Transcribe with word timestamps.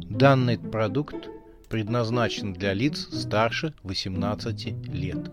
Данный 0.00 0.58
продукт 0.58 1.28
предназначен 1.68 2.52
для 2.52 2.72
лиц 2.72 3.08
старше 3.12 3.74
18 3.82 4.88
лет. 4.88 5.30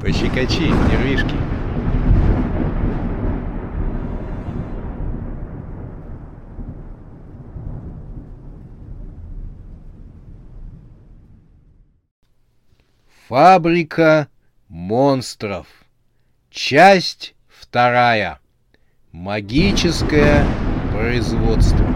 Пощекочи, 0.00 0.70
нервишки. 0.90 1.55
Фабрика 13.38 14.28
монстров. 14.70 15.66
Часть 16.48 17.34
вторая. 17.48 18.40
Магическое 19.12 20.42
производство. 20.90 21.86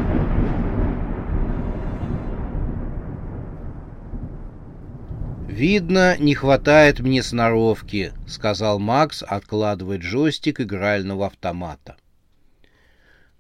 «Видно, 5.49 6.19
не 6.19 6.35
хватает 6.35 7.01
мне 7.01 7.23
сноровки»,— 7.23 8.13
сказал 8.29 8.79
Макс, 8.79 9.25
откладывая 9.27 9.97
джойстик 9.97 10.61
игрального 10.61 11.25
автомата. 11.25 11.97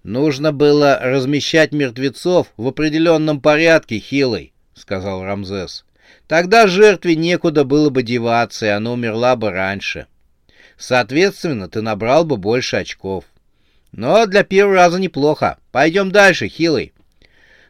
«Нужно 0.05 0.52
было 0.52 0.98
размещать 1.02 1.72
мертвецов 1.72 2.46
в 2.56 2.66
определенном 2.66 3.42
порядке, 3.42 3.98
Хилый»,— 3.98 4.55
сказал 4.74 5.22
Рамзес. 5.22 5.84
Тогда 6.27 6.66
жертве 6.66 7.16
некуда 7.16 7.64
было 7.64 7.91
бы 7.91 8.02
деваться, 8.02 8.66
и 8.66 8.69
она 8.69 8.92
умерла 8.92 9.37
бы 9.37 9.50
раньше. 9.50 10.06
Соответственно, 10.78 11.69
ты 11.69 11.83
набрал 11.83 12.25
бы 12.25 12.36
больше 12.36 12.77
очков. 12.77 13.25
Но 13.92 14.27
для 14.27 14.44
первого 14.44 14.77
раза 14.77 15.00
неплохо. 15.00 15.58
Пойдем 15.72 16.11
дальше, 16.11 16.48
хилый. 16.48 16.92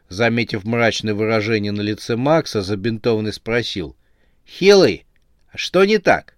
Заметив 0.08 0.64
мрачное 0.64 1.14
выражение 1.14 1.72
на 1.72 1.80
лице 1.80 2.16
Макса, 2.16 2.62
забинтованный 2.62 3.32
спросил. 3.32 3.96
«Хилый, 4.46 5.06
а 5.52 5.56
что 5.56 5.84
не 5.84 5.98
так?» 5.98 6.34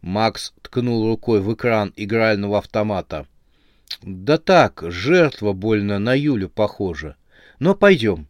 Макс 0.00 0.54
ткнул 0.62 1.06
рукой 1.06 1.40
в 1.40 1.52
экран 1.52 1.92
игрального 1.96 2.58
автомата. 2.58 3.26
«Да 4.02 4.38
так, 4.38 4.82
жертва 4.86 5.52
больно 5.52 5.98
на 5.98 6.14
Юлю 6.14 6.48
похожа. 6.48 7.16
Но 7.58 7.74
пойдем». 7.74 8.29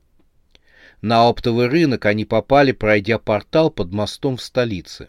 На 1.03 1.29
оптовый 1.29 1.69
рынок 1.69 2.07
они 2.07 2.25
попали, 2.25 2.73
пройдя 2.73 3.19
портал 3.19 3.71
под 3.71 3.93
мостом 3.93 4.37
в 4.37 4.43
столице. 4.43 5.09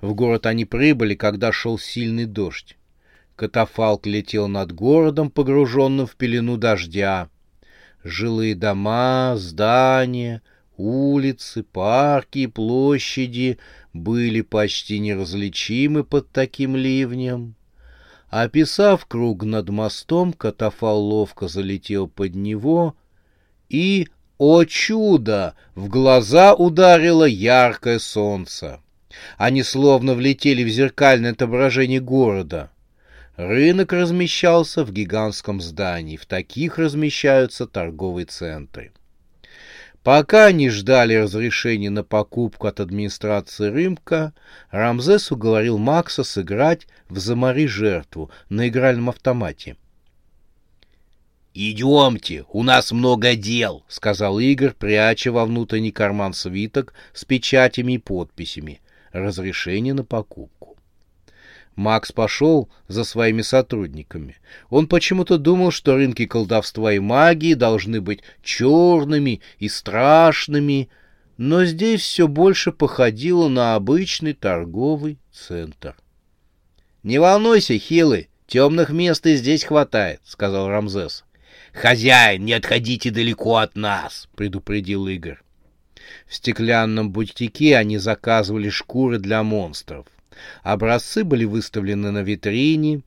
В 0.00 0.14
город 0.14 0.46
они 0.46 0.64
прибыли, 0.64 1.14
когда 1.14 1.52
шел 1.52 1.78
сильный 1.78 2.26
дождь. 2.26 2.76
Катафалк 3.36 4.06
летел 4.06 4.48
над 4.48 4.72
городом, 4.72 5.30
погруженным 5.30 6.06
в 6.06 6.16
пелену 6.16 6.56
дождя. 6.56 7.28
Жилые 8.04 8.54
дома, 8.54 9.34
здания, 9.36 10.42
улицы, 10.76 11.62
парки 11.62 12.40
и 12.40 12.46
площади 12.46 13.58
были 13.92 14.40
почти 14.40 14.98
неразличимы 14.98 16.04
под 16.04 16.30
таким 16.30 16.76
ливнем. 16.76 17.54
Описав 18.28 19.06
круг 19.06 19.44
над 19.44 19.68
мостом, 19.68 20.32
катафал 20.32 21.00
ловко 21.00 21.48
залетел 21.48 22.08
под 22.08 22.34
него 22.34 22.96
и 23.68 24.08
о 24.42 24.64
чудо! 24.64 25.54
В 25.76 25.86
глаза 25.86 26.52
ударило 26.52 27.24
яркое 27.24 28.00
солнце. 28.00 28.80
Они 29.38 29.62
словно 29.62 30.14
влетели 30.14 30.64
в 30.64 30.68
зеркальное 30.68 31.30
отображение 31.30 32.00
города. 32.00 32.72
Рынок 33.36 33.92
размещался 33.92 34.84
в 34.84 34.90
гигантском 34.92 35.60
здании. 35.60 36.16
В 36.16 36.26
таких 36.26 36.78
размещаются 36.78 37.68
торговые 37.68 38.26
центры. 38.26 38.90
Пока 40.02 40.46
они 40.46 40.70
ждали 40.70 41.14
разрешения 41.14 41.90
на 41.90 42.02
покупку 42.02 42.66
от 42.66 42.80
администрации 42.80 43.70
рынка, 43.70 44.32
Рамзес 44.72 45.30
уговорил 45.30 45.78
Макса 45.78 46.24
сыграть 46.24 46.88
в 47.08 47.16
«Замори 47.16 47.68
жертву» 47.68 48.32
на 48.48 48.66
игральном 48.66 49.10
автомате. 49.10 49.76
«Идемте, 51.54 52.46
у 52.50 52.62
нас 52.62 52.92
много 52.92 53.34
дел»,— 53.34 53.84
сказал 53.88 54.38
Игорь, 54.38 54.72
пряча 54.72 55.30
во 55.30 55.44
внутренний 55.44 55.92
карман 55.92 56.32
свиток 56.32 56.94
с 57.12 57.26
печатями 57.26 57.94
и 57.94 57.98
подписями. 57.98 58.80
Разрешение 59.12 59.92
на 59.92 60.02
покупку. 60.02 60.78
Макс 61.76 62.10
пошел 62.10 62.70
за 62.88 63.04
своими 63.04 63.42
сотрудниками. 63.42 64.36
Он 64.70 64.86
почему-то 64.86 65.36
думал, 65.36 65.70
что 65.70 65.96
рынки 65.96 66.24
колдовства 66.24 66.94
и 66.94 66.98
магии 66.98 67.52
должны 67.52 68.00
быть 68.00 68.20
черными 68.42 69.42
и 69.58 69.68
страшными, 69.68 70.88
но 71.36 71.66
здесь 71.66 72.00
все 72.00 72.28
больше 72.28 72.72
походило 72.72 73.48
на 73.48 73.74
обычный 73.74 74.32
торговый 74.32 75.18
центр.— 75.30 75.96
Не 77.02 77.18
волнуйся, 77.18 77.78
Хилы, 77.78 78.28
темных 78.46 78.88
мест 78.88 79.26
и 79.26 79.36
здесь 79.36 79.64
хватает,— 79.64 80.20
сказал 80.24 80.68
Рамзес. 80.68 81.24
«Хозяин, 81.72 82.44
не 82.44 82.52
отходите 82.52 83.10
далеко 83.10 83.56
от 83.56 83.76
нас!»— 83.76 84.28
предупредил 84.36 85.08
Игорь. 85.08 85.38
В 86.26 86.34
стеклянном 86.34 87.10
бутике 87.10 87.76
они 87.76 87.96
заказывали 87.98 88.68
шкуры 88.68 89.18
для 89.18 89.42
монстров. 89.42 90.06
Образцы 90.62 91.24
были 91.24 91.44
выставлены 91.44 92.10
на 92.10 92.22
витрине. 92.22 93.02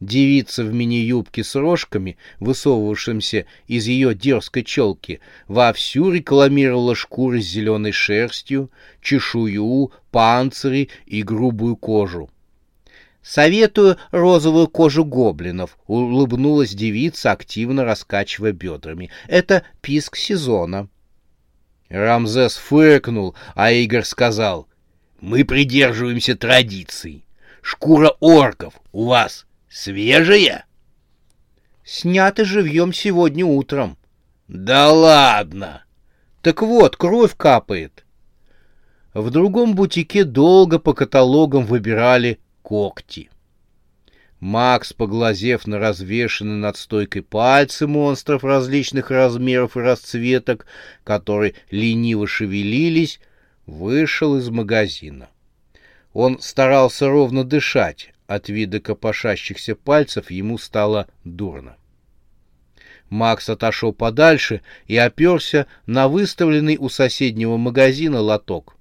Девица 0.00 0.64
в 0.64 0.72
мини-юбке 0.72 1.42
с 1.42 1.54
рожками, 1.54 2.16
высовывавшимся 2.38 3.46
из 3.66 3.86
ее 3.86 4.14
дерзкой 4.14 4.64
челки, 4.64 5.20
вовсю 5.48 6.10
рекламировала 6.10 6.94
шкуры 6.94 7.40
с 7.42 7.46
зеленой 7.46 7.92
шерстью, 7.92 8.70
чешую, 9.00 9.92
панцири 10.10 10.88
и 11.06 11.22
грубую 11.22 11.76
кожу. 11.76 12.30
«Советую 13.24 13.96
розовую 14.10 14.68
кожу 14.68 15.02
гоблинов»,— 15.02 15.78
улыбнулась 15.86 16.74
девица, 16.74 17.32
активно 17.32 17.82
раскачивая 17.82 18.52
бедрами. 18.52 19.10
«Это 19.28 19.64
писк 19.80 20.16
сезона». 20.16 20.88
Рамзес 21.88 22.56
фыркнул, 22.56 23.34
а 23.54 23.72
Игорь 23.72 24.04
сказал, 24.04 24.68
«Мы 25.22 25.46
придерживаемся 25.46 26.36
традиций. 26.36 27.24
Шкура 27.62 28.10
орков 28.20 28.74
у 28.92 29.06
вас 29.06 29.46
свежая?» 29.70 30.66
«Сняты 31.82 32.44
живьем 32.44 32.92
сегодня 32.92 33.46
утром». 33.46 33.96
«Да 34.48 34.92
ладно!» 34.92 35.82
«Так 36.42 36.60
вот, 36.60 36.96
кровь 36.96 37.34
капает». 37.34 38.04
В 39.14 39.30
другом 39.30 39.74
бутике 39.74 40.24
долго 40.24 40.78
по 40.78 40.92
каталогам 40.92 41.64
выбирали 41.64 42.38
когти. 42.64 43.28
Макс, 44.40 44.92
поглазев 44.92 45.66
на 45.66 45.78
развешанные 45.78 46.56
над 46.56 46.76
стойкой 46.76 47.22
пальцы 47.22 47.86
монстров 47.86 48.42
различных 48.42 49.10
размеров 49.10 49.76
и 49.76 49.80
расцветок, 49.80 50.66
которые 51.04 51.54
лениво 51.70 52.26
шевелились, 52.26 53.20
вышел 53.66 54.36
из 54.36 54.48
магазина. 54.48 55.28
Он 56.12 56.40
старался 56.40 57.08
ровно 57.08 57.44
дышать, 57.44 58.12
от 58.26 58.48
вида 58.48 58.80
копошащихся 58.80 59.76
пальцев 59.76 60.30
ему 60.30 60.58
стало 60.58 61.08
дурно. 61.24 61.76
Макс 63.10 63.48
отошел 63.48 63.92
подальше 63.92 64.62
и 64.86 64.96
оперся 64.96 65.66
на 65.86 66.08
выставленный 66.08 66.76
у 66.78 66.88
соседнего 66.88 67.56
магазина 67.56 68.20
лоток. 68.20 68.76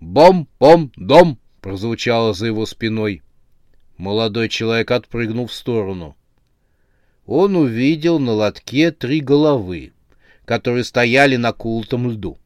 «Бом-бом-дом!» 0.00 1.38
Прозвучало 1.68 2.32
за 2.32 2.46
его 2.46 2.64
спиной. 2.64 3.20
Молодой 3.98 4.48
человек 4.48 4.90
отпрыгнул 4.90 5.48
в 5.48 5.52
сторону. 5.52 6.16
Он 7.26 7.56
увидел 7.56 8.18
на 8.18 8.32
лотке 8.32 8.90
три 8.90 9.20
головы, 9.20 9.92
которые 10.46 10.82
стояли 10.82 11.36
на 11.36 11.52
култом 11.52 12.10
льду. 12.10 12.38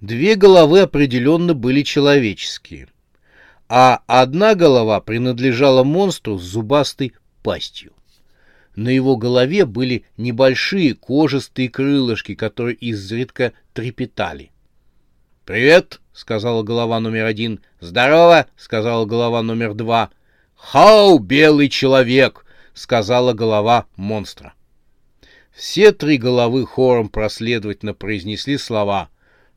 Две 0.00 0.34
головы 0.34 0.80
определенно 0.80 1.54
были 1.54 1.82
человеческие, 1.82 2.88
а 3.68 4.02
одна 4.08 4.56
голова 4.56 5.00
принадлежала 5.00 5.84
монстру 5.84 6.38
с 6.38 6.42
зубастой 6.42 7.12
пастью. 7.44 7.92
На 8.74 8.88
его 8.88 9.16
голове 9.16 9.64
были 9.64 10.06
небольшие 10.16 10.94
кожистые 10.94 11.68
крылышки, 11.68 12.34
которые 12.34 12.74
изредка 12.74 13.52
трепетали. 13.72 14.51
«Привет!»— 15.44 16.00
сказала 16.12 16.62
голова 16.62 17.00
номер 17.00 17.26
один. 17.26 17.60
«Здорово!»— 17.80 18.46
сказала 18.56 19.04
голова 19.06 19.42
номер 19.42 19.74
два. 19.74 20.10
«Хау, 20.54 21.18
белый 21.18 21.68
человек!»— 21.68 22.46
сказала 22.74 23.32
голова 23.32 23.86
монстра. 23.96 24.54
Все 25.52 25.92
три 25.92 26.16
головы 26.16 26.66
хором 26.66 27.08
проследовательно 27.08 27.92
произнесли 27.92 28.56
слова 28.56 29.10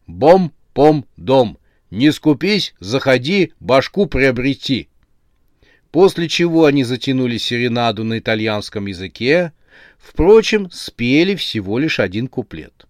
«Бом! 0.08 0.52
пом, 0.76 1.06
дом. 1.18 1.58
Не 1.90 2.12
скупись, 2.12 2.76
заходи, 2.80 3.54
башку 3.60 4.06
приобрети. 4.06 4.90
После 5.92 6.28
чего 6.28 6.66
они 6.66 6.84
затянули 6.84 7.38
серенаду 7.38 8.04
на 8.04 8.20
итальянском 8.20 8.86
языке, 8.86 9.54
впрочем, 9.98 10.70
спели 10.70 11.36
всего 11.36 11.80
лишь 11.80 12.02
один 12.02 12.28
куплет. 12.28 12.86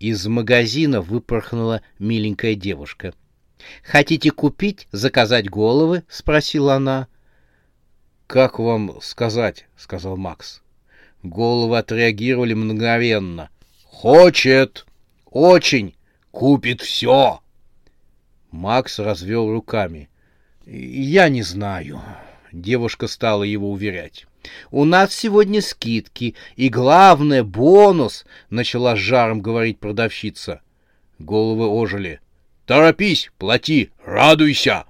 Из 0.00 0.26
магазина 0.26 1.02
выпорхнула 1.02 1.82
миленькая 1.98 2.54
девушка. 2.54 3.12
«Хотите 3.84 4.30
купить, 4.30 4.88
заказать 4.92 5.50
головы?»— 5.50 6.04
спросила 6.08 6.76
она. 6.76 7.06
«Как 8.26 8.58
вам 8.58 8.98
сказать?»— 9.02 9.66
сказал 9.76 10.16
Макс. 10.16 10.62
Головы 11.22 11.76
отреагировали 11.76 12.54
мгновенно. 12.54 13.50
«Хочет! 13.84 14.86
Очень! 15.26 15.94
Купит 16.30 16.80
все!» 16.80 17.40
Макс 18.50 18.98
развел 18.98 19.52
руками. 19.52 20.08
«Я 20.64 21.28
не 21.28 21.42
знаю». 21.42 22.00
Девушка 22.52 23.06
стала 23.06 23.42
его 23.42 23.70
уверять. 23.70 24.26
«У 24.70 24.84
нас 24.84 25.14
сегодня 25.14 25.60
скидки, 25.60 26.34
и 26.56 26.68
главное— 26.68 27.42
бонус!»— 27.44 28.24
начала 28.50 28.96
с 28.96 28.98
жаром 28.98 29.40
говорить 29.40 29.78
продавщица. 29.78 30.62
Головы 31.18 31.66
ожили. 31.66 32.20
«Торопись, 32.66 33.30
плати, 33.38 33.90
радуйся!» 34.04 34.84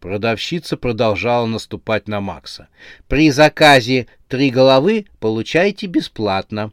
Продавщица 0.00 0.76
продолжала 0.76 1.46
наступать 1.46 2.08
на 2.08 2.20
Макса. 2.20 2.68
«При 3.08 3.30
заказе 3.30 4.06
три 4.28 4.50
головы 4.50 5.06
получаете 5.20 5.86
бесплатно». 5.86 6.72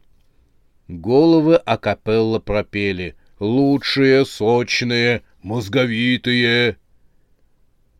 Головы 0.88 1.56
акапелла 1.56 2.38
пропели. 2.38 3.16
«Лучшие, 3.38 4.24
сочные, 4.24 5.22
мозговитые». 5.42 6.76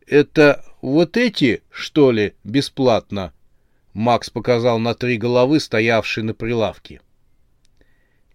«Это 0.07 0.63
вот 0.81 1.17
эти, 1.17 1.63
что 1.71 2.11
ли, 2.11 2.33
бесплатно?» 2.43 3.33
Макс 3.95 4.29
показал 4.29 4.77
на 4.77 4.93
три 4.93 5.17
головы, 5.17 5.61
стоявшие 5.61 6.25
на 6.25 6.33
прилавке. 6.33 6.99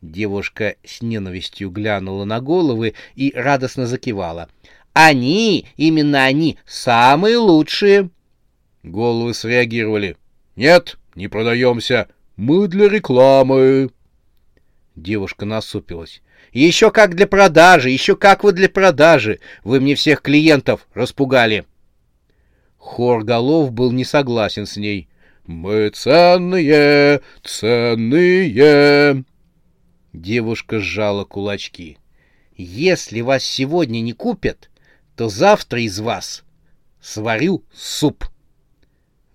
Девушка 0.01 0.77
с 0.83 1.03
ненавистью 1.03 1.71
глянула 1.71 2.25
на 2.25 2.41
головы 2.41 2.95
и 3.15 3.31
радостно 3.37 3.87
закивала. 3.87 4.49
«Они, 4.95 5.67
именно 5.77 6.25
они, 6.25 6.59
самые 6.65 7.37
лучшие!» 7.37 8.09
Головы 8.83 9.35
среагировали. 9.35 10.17
«Нет, 10.57 10.97
не 11.15 11.29
продаемся. 11.29 12.09
Мы 12.37 12.67
для 12.67 12.89
рекламы». 12.89 13.91
Девушка 14.97 15.45
насупилась. 15.45 16.23
«Еще 16.53 16.91
как 16.91 17.15
для 17.15 17.27
продажи, 17.27 17.91
еще 17.91 18.17
как 18.17 18.45
вы 18.45 18.53
для 18.53 18.71
продажи! 18.71 19.41
Вы 19.63 19.79
мне 19.81 19.95
всех 19.95 20.23
клиентов 20.23 20.89
распугали!» 20.95 21.67
Хор 22.79 23.25
голов 23.25 23.73
был 23.73 23.93
не 23.93 24.07
согласен 24.07 24.65
с 24.65 24.79
ней. 24.79 25.10
«Мы 25.51 25.91
ценные, 25.91 27.23
ценные!» 27.43 29.25
Девушка 30.13 30.79
сжала 30.79 31.25
кулачки. 31.25 31.99
«Если 32.57 33.21
вас 33.21 33.43
сегодня 33.43 34.01
не 34.01 34.13
купят, 34.13 34.71
то 35.17 35.29
завтра 35.29 35.81
из 35.81 35.99
вас 35.99 36.45
сварю 37.01 37.65
суп!» 37.75 38.27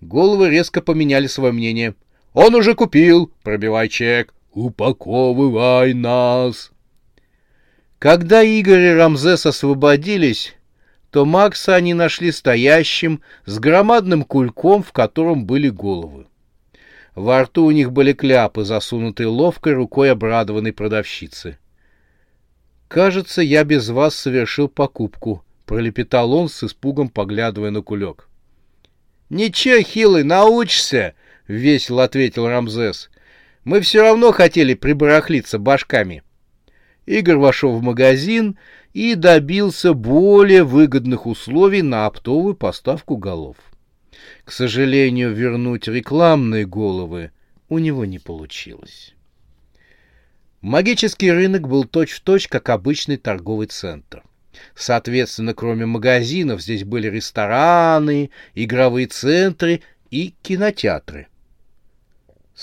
Головы 0.00 0.48
резко 0.48 0.80
поменяли 0.80 1.26
свое 1.26 1.52
мнение. 1.52 1.94
«Он 2.32 2.54
уже 2.54 2.74
купил! 2.74 3.30
Пробивай 3.42 3.90
чек! 3.90 4.32
Упаковывай 4.52 5.92
нас!» 5.92 6.72
Когда 7.98 8.42
Игорь 8.42 8.86
и 8.86 8.92
Рамзес 8.94 9.44
освободились, 9.44 10.54
то 11.16 11.24
Макса 11.24 11.74
они 11.74 11.94
нашли 11.94 12.30
стоящим 12.30 13.22
с 13.46 13.58
громадным 13.58 14.22
кульком, 14.22 14.82
в 14.82 14.92
котором 14.92 15.46
были 15.46 15.70
головы. 15.70 16.26
Во 17.14 17.42
рту 17.42 17.64
у 17.64 17.70
них 17.70 17.90
были 17.90 18.12
кляпы, 18.12 18.64
засунутые 18.64 19.28
ловкой 19.28 19.72
рукой 19.72 20.12
обрадованной 20.12 20.74
продавщицы. 20.74 21.56
«Кажется, 22.86 23.40
я 23.40 23.64
без 23.64 23.88
вас 23.88 24.14
совершил 24.14 24.68
покупку»,— 24.68 25.42
пролепетал 25.64 26.34
он 26.34 26.50
с 26.50 26.62
испугом, 26.62 27.08
поглядывая 27.08 27.70
на 27.70 27.80
кулек. 27.80 28.28
«Ничего, 29.30 29.80
хилый, 29.80 30.22
научишься»,— 30.22 31.14
весело 31.48 32.04
ответил 32.04 32.46
Рамзес. 32.46 33.08
«Мы 33.64 33.80
все 33.80 34.02
равно 34.02 34.32
хотели 34.32 34.74
прибарахлиться 34.74 35.58
башками». 35.58 36.22
Игорь 37.06 37.36
вошел 37.36 37.74
в 37.78 37.82
магазин 37.82 38.58
и 38.96 39.14
добился 39.14 39.92
более 39.92 40.64
выгодных 40.64 41.26
условий 41.26 41.82
на 41.82 42.06
оптовую 42.06 42.54
поставку 42.54 43.18
голов. 43.18 43.58
К 44.42 44.50
сожалению, 44.50 45.34
вернуть 45.34 45.86
рекламные 45.86 46.64
головы 46.64 47.30
у 47.68 47.76
него 47.76 48.06
не 48.06 48.18
получилось. 48.18 49.14
Магический 50.62 51.30
рынок 51.30 51.68
был 51.68 51.84
точь-в-точь, 51.84 52.44
точь, 52.44 52.48
как 52.48 52.70
обычный 52.70 53.18
торговый 53.18 53.66
центр. 53.66 54.22
Соответственно, 54.74 55.52
кроме 55.52 55.84
магазинов, 55.84 56.62
здесь 56.62 56.84
были 56.84 57.08
рестораны, 57.08 58.30
игровые 58.54 59.08
центры 59.08 59.82
и 60.10 60.32
кинотеатры– 60.40 61.26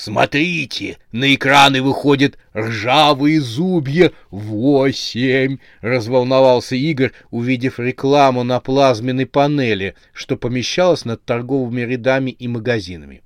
Смотрите, 0.03 0.97
на 1.13 1.33
экраны 1.33 1.81
выходят 1.81 2.37
ржавые 2.53 3.39
зубья. 3.39 4.11
Восемь! 4.31 5.59
Разволновался 5.79 6.75
Игорь, 6.75 7.13
увидев 7.31 7.79
рекламу 7.79 8.43
на 8.43 8.59
плазменной 8.59 9.25
панели, 9.25 9.95
что 10.11 10.35
помещалось 10.35 11.05
над 11.05 11.23
торговыми 11.23 11.83
рядами 11.83 12.31
и 12.31 12.49
магазинами. 12.49 13.23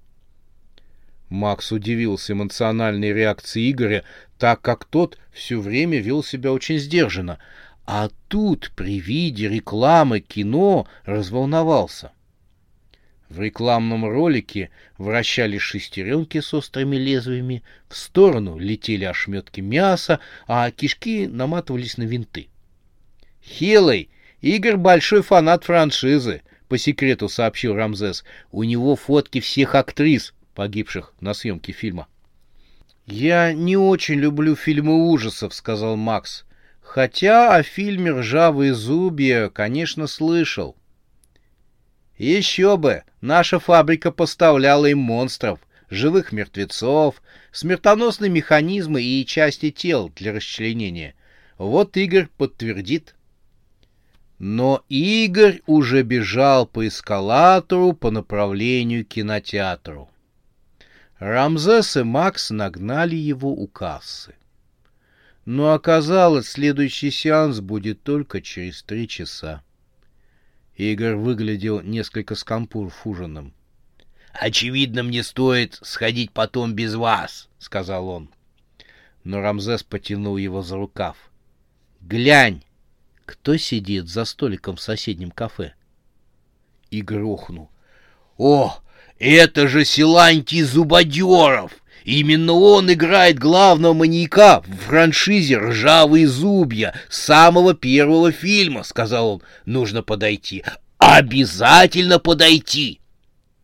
Макс 1.30 1.72
удивился 1.72 2.34
эмоциональной 2.34 3.12
реакции 3.12 3.72
Игоря, 3.72 4.04
так 4.38 4.62
как 4.62 4.86
тот 4.86 5.18
все 5.32 5.60
время 5.60 5.98
вел 5.98 6.24
себя 6.24 6.54
очень 6.54 6.78
сдержанно, 6.78 7.40
а 7.88 8.10
тут 8.28 8.72
при 8.76 9.00
виде 9.00 9.50
рекламы 9.50 10.20
кино 10.20 10.88
разволновался. 11.06 12.12
В 13.30 13.42
рекламном 13.42 14.06
ролике 14.06 14.70
вращались 14.98 15.62
шестеренки 15.62 16.40
с 16.40 16.54
острыми 16.54 16.96
лезвиями, 16.96 17.62
в 17.90 17.98
сторону 17.98 18.58
летели 18.58 19.04
ошметки 19.04 19.60
мяса, 19.60 20.20
а 20.48 20.72
кишки 20.72 21.28
наматывались 21.28 21.98
на 21.98 22.04
винты. 22.04 22.48
«Хилый! 23.44 24.10
Игорь 24.40 24.78
большой 24.78 25.24
фанат 25.24 25.66
франшизы»,— 25.66 26.42
по 26.70 26.78
секрету 26.78 27.28
сообщил 27.28 27.76
Рамзес. 27.76 28.24
«У 28.52 28.64
него 28.64 28.96
фотки 28.96 29.42
всех 29.42 29.76
актрис, 29.76 30.34
погибших 30.54 31.14
на 31.20 31.34
съемке 31.34 31.74
фильма». 31.74 32.08
«Я 33.06 33.54
не 33.54 33.76
очень 33.76 34.16
люблю 34.16 34.56
фильмы 34.56 35.10
ужасов»,— 35.10 35.54
сказал 35.56 35.98
Макс. 35.98 36.46
«Хотя 36.82 37.56
о 37.56 37.64
фильме 37.64 38.12
«Ржавые 38.12 38.74
зубья», 38.74 39.50
конечно, 39.50 40.08
слышал». 40.08 40.78
Еще 42.18 42.78
бы! 42.78 43.04
Наша 43.22 43.60
фабрика 43.60 44.12
поставляла 44.12 44.88
им 44.88 45.00
монстров, 45.00 45.60
живых 45.90 46.32
мертвецов, 46.32 47.22
смертоносные 47.52 48.30
механизмы 48.30 49.02
и 49.02 49.26
части 49.26 49.72
тел 49.72 50.12
для 50.16 50.34
расчленения. 50.34 51.14
Вот 51.58 51.96
Игорь 51.98 52.28
подтвердит. 52.38 53.16
Но 54.40 54.84
Игорь 54.90 55.62
уже 55.66 56.04
бежал 56.04 56.68
по 56.68 56.88
эскалатору 56.88 57.94
по 57.94 58.12
направлению 58.12 59.04
к 59.04 59.10
кинотеатру. 59.10 60.10
Рамзес 61.18 61.98
и 61.98 62.04
Макс 62.04 62.52
нагнали 62.52 63.16
его 63.16 63.52
у 63.52 63.66
кассы. 63.68 64.36
Но 65.46 65.74
оказалось, 65.74 66.50
следующий 66.50 67.10
сеанс 67.10 67.62
будет 67.62 68.04
только 68.04 68.42
через 68.42 68.84
три 68.84 69.08
часа. 69.08 69.64
Игорь 70.78 71.16
выглядел 71.16 71.82
несколько 71.82 72.36
скомпурфуженным. 72.36 73.54
«Очевидно, 74.32 75.02
мне 75.02 75.24
стоит 75.24 75.80
сходить 75.82 76.32
потом 76.32 76.74
без 76.74 76.94
вас»,— 76.94 77.50
сказал 77.60 78.08
он. 78.08 78.30
Но 79.24 79.42
Рамзес 79.42 79.82
потянул 79.82 80.38
его 80.38 80.62
за 80.62 80.76
рукав. 80.76 81.18
«Глянь, 82.00 82.64
кто 83.26 83.58
сидит 83.58 84.08
за 84.08 84.24
столиком 84.24 84.76
в 84.76 84.82
соседнем 84.82 85.32
кафе?» 85.32 85.74
Игорь 86.92 87.24
охнул. 87.24 87.72
«О, 88.38 88.78
это 89.18 89.68
же 89.68 89.84
Силантий 89.84 90.62
Зубодеров! 90.62 91.72
Именно 92.08 92.54
он 92.54 92.90
играет 92.90 93.38
главного 93.38 93.94
маньяка 93.94 94.62
в 94.62 94.86
франшизе 94.86 95.58
«Ржавые 95.58 96.26
зубья» 96.26 96.94
самого 97.10 97.74
первого 97.74 98.32
фильма,— 98.32 98.84
сказал 98.86 99.30
он. 99.30 99.42
Нужно 99.66 100.04
подойти. 100.04 100.64
Обязательно 101.00 102.18
подойти! 102.18 103.02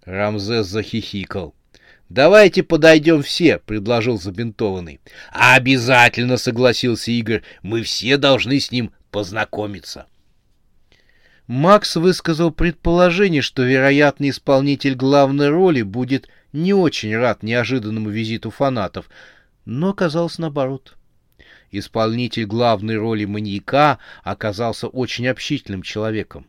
Рамзес 0.03 0.67
захихикал. 0.67 1.55
Давайте 2.09 2.63
подойдем 2.63 3.23
все, 3.23 3.59
предложил 3.59 4.19
забинтованный. 4.19 4.99
Обязательно, 5.31 6.35
согласился 6.35 7.11
Игорь. 7.11 7.43
Мы 7.61 7.81
все 7.81 8.17
должны 8.17 8.59
с 8.59 8.71
ним 8.71 8.91
познакомиться. 9.09 10.07
Макс 11.47 11.95
высказал 11.95 12.51
предположение, 12.51 13.41
что 13.41 13.63
вероятный 13.63 14.31
исполнитель 14.31 14.95
главной 14.95 15.47
роли 15.47 15.81
будет 15.81 16.27
не 16.53 16.73
очень 16.73 17.15
рад 17.15 17.43
неожиданному 17.43 18.09
визиту 18.09 18.51
фанатов, 18.51 19.09
но 19.65 19.89
оказалось 19.89 20.37
наоборот. 20.37 20.95
Исполнитель 21.71 22.45
главной 22.45 22.97
роли 22.97 23.25
маньяка 23.25 23.97
оказался 24.23 24.87
очень 24.87 25.27
общительным 25.27 25.81
человеком. 25.81 26.45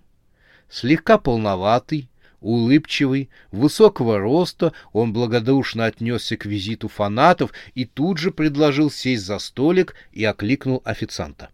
Слегка 0.68 1.16
полноватый, 1.18 2.10
улыбчивый, 2.40 3.30
высокого 3.50 4.18
роста, 4.18 4.74
он 4.92 5.14
благодушно 5.14 5.86
отнесся 5.86 6.36
к 6.36 6.44
визиту 6.44 6.88
фанатов 6.88 7.52
и 7.74 7.86
тут 7.86 8.18
же 8.18 8.30
предложил 8.30 8.90
сесть 8.90 9.24
за 9.24 9.38
столик 9.38 9.94
и 10.12 10.24
окликнул 10.24 10.82
официанта. 10.84 11.48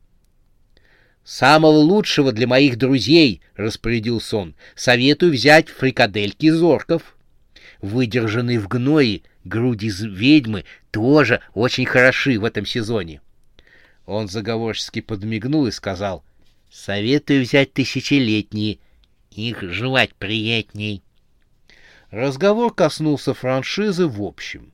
«Самого 1.23 1.77
лучшего 1.77 2.33
для 2.33 2.49
моих 2.49 2.77
друзей»,— 2.77 3.41
распорядился 3.55 4.39
он,— 4.39 4.55
«советую 4.75 5.33
взять 5.33 5.69
фрикадельки 5.69 6.47
из 6.47 6.61
орков». 6.61 7.15
Выдержанные 7.83 8.59
в 8.59 8.69
гное 8.69 9.21
груди 9.45 9.91
ведьмы 9.91 10.65
тоже 10.91 11.41
очень 11.55 11.87
хороши 11.87 12.39
в 12.39 12.45
этом 12.45 12.67
сезоне. 12.67 13.21
Он 14.07 14.29
заговорчески 14.29 15.01
подмигнул 15.01 15.67
и 15.67 15.71
сказал, 15.71 16.25
«Советую 16.71 17.43
взять 17.43 17.73
тысячелетние, 17.73 18.79
их 19.31 19.63
жевать 19.63 20.15
приятней. 20.15 21.03
Разговор 22.11 22.75
коснулся 22.75 23.35
франшизы 23.35 24.07
в 24.07 24.23
общем. 24.23 24.73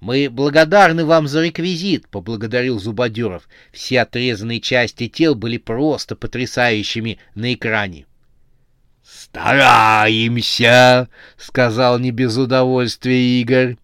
«Мы 0.00 0.28
благодарны 0.28 1.04
вам 1.04 1.28
за 1.28 1.44
реквизит»,— 1.44 2.08
поблагодарил 2.10 2.80
Зубодеров. 2.80 3.48
Все 3.72 4.00
отрезанные 4.00 4.60
части 4.60 5.08
тел 5.08 5.36
были 5.36 5.58
просто 5.58 6.16
потрясающими 6.16 7.18
на 7.36 7.54
экране. 7.54 8.06
«Стараемся»,— 9.04 11.08
сказал 11.36 11.98
не 11.98 12.10
без 12.10 12.36
удовольствия 12.36 13.40
Игорь. 13.40 13.76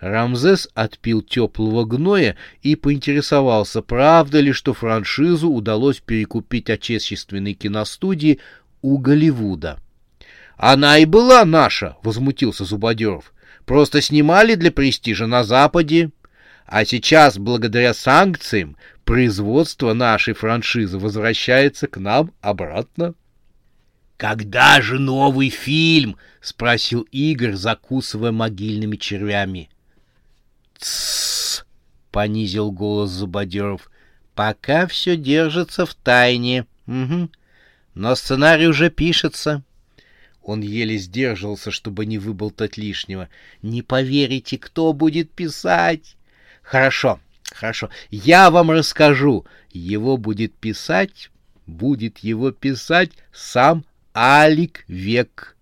Рамзес 0.00 0.68
отпил 0.74 1.22
теплого 1.22 1.84
гноя 1.84 2.36
и 2.62 2.76
поинтересовался, 2.76 3.82
правда 3.82 4.40
ли, 4.40 4.52
что 4.52 4.74
франшизу 4.74 5.50
удалось 5.50 6.00
перекупить 6.00 6.68
отечественной 6.68 7.54
киностудии 7.54 8.40
у 8.82 8.98
Голливуда. 8.98 9.78
«Она 10.56 10.98
и 10.98 11.04
была 11.04 11.44
наша!»— 11.44 11.96
возмутился 12.02 12.64
Зубодеров. 12.64 13.32
«Просто 13.64 14.00
снимали 14.00 14.54
для 14.54 14.70
престижа 14.70 15.26
на 15.26 15.44
Западе. 15.44 16.10
А 16.66 16.84
сейчас, 16.84 17.38
благодаря 17.38 17.94
санкциям, 17.94 18.76
производство 19.04 19.92
нашей 19.92 20.34
франшизы 20.34 20.98
возвращается 20.98 21.86
к 21.86 21.98
нам 21.98 22.32
обратно». 22.40 23.14
«Когда 24.16 24.80
же 24.80 24.98
новый 24.98 25.50
фильм?»— 25.50 26.16
спросил 26.40 27.02
Игорь, 27.12 27.52
закусывая 27.52 28.32
могильными 28.32 28.96
червями. 28.96 29.68
«Тссс!»— 30.78 31.66
понизил 32.10 32.72
голос 32.72 33.10
Зубодеров. 33.10 33.90
«Пока 34.34 34.86
все 34.86 35.16
держится 35.16 35.84
в 35.84 35.94
тайне. 35.94 36.66
Угу. 36.86 37.30
Но 37.94 38.14
сценарий 38.14 38.68
уже 38.68 38.90
пишется. 38.90 39.62
Он 40.42 40.60
еле 40.60 40.96
сдерживался, 40.96 41.70
чтобы 41.70 42.06
не 42.06 42.18
выболтать 42.18 42.76
лишнего. 42.76 43.28
Не 43.62 43.82
поверите, 43.82 44.56
кто 44.58 44.92
будет 44.92 45.30
писать. 45.30 46.16
Хорошо, 46.62 47.20
хорошо. 47.52 47.90
Я 48.10 48.50
вам 48.50 48.70
расскажу. 48.70 49.44
Его 49.72 50.16
будет 50.16 50.54
писать, 50.54 51.30
будет 51.66 52.18
его 52.18 52.50
писать 52.52 53.10
сам 53.32 53.84
Алик 54.18 54.86
Век. 54.88 55.58